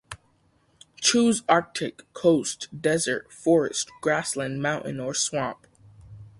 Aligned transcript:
Choose 0.99 1.43
arctic, 1.47 2.11
coast, 2.13 2.69
desert, 2.75 3.31
forest, 3.31 3.91
grassland, 4.01 4.59
mountain, 4.59 4.99
or 4.99 5.13
swamp. 5.13 5.67